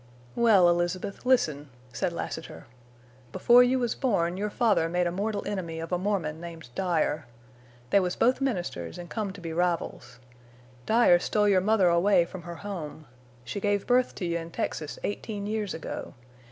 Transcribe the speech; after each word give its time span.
"Well, 0.35 0.67
Elizabeth, 0.67 1.27
listen," 1.27 1.69
said 1.93 2.11
Lassiter. 2.11 2.65
"Before 3.31 3.61
you 3.61 3.77
was 3.77 3.93
born 3.93 4.35
your 4.35 4.49
father 4.49 4.89
made 4.89 5.05
a 5.05 5.11
mortal 5.11 5.43
enemy 5.45 5.79
of 5.79 5.91
a 5.91 5.99
Mormon 5.99 6.41
named 6.41 6.69
Dyer. 6.73 7.27
They 7.91 7.99
was 7.99 8.15
both 8.15 8.41
ministers 8.41 8.97
an' 8.97 9.09
come 9.09 9.31
to 9.31 9.39
be 9.39 9.53
rivals. 9.53 10.17
Dyer 10.87 11.19
stole 11.19 11.47
your 11.49 11.61
mother 11.61 11.87
away 11.87 12.25
from 12.25 12.41
her 12.41 12.55
home. 12.65 13.05
She 13.43 13.59
gave 13.59 13.85
birth 13.85 14.15
to 14.15 14.25
you 14.25 14.39
in 14.39 14.49
Texas 14.49 14.97
eighteen 15.03 15.45
years 15.45 15.71
ago. 15.75 16.15